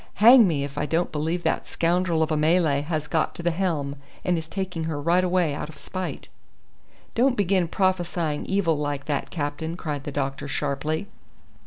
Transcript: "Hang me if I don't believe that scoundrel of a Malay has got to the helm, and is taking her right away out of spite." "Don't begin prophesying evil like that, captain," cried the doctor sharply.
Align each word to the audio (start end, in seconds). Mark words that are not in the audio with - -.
"Hang 0.15 0.47
me 0.47 0.63
if 0.63 0.79
I 0.79 0.87
don't 0.87 1.11
believe 1.11 1.43
that 1.43 1.67
scoundrel 1.67 2.23
of 2.23 2.31
a 2.31 2.35
Malay 2.35 2.81
has 2.81 3.05
got 3.05 3.35
to 3.35 3.43
the 3.43 3.51
helm, 3.51 3.97
and 4.25 4.35
is 4.35 4.47
taking 4.47 4.85
her 4.85 4.99
right 4.99 5.23
away 5.23 5.53
out 5.53 5.69
of 5.69 5.77
spite." 5.77 6.27
"Don't 7.13 7.37
begin 7.37 7.67
prophesying 7.67 8.43
evil 8.47 8.75
like 8.79 9.05
that, 9.05 9.29
captain," 9.29 9.77
cried 9.77 10.03
the 10.03 10.11
doctor 10.11 10.47
sharply. 10.47 11.05